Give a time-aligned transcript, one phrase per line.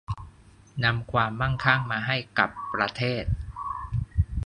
[0.83, 3.23] นำความมั่งคั่งมาให้กับประเทศ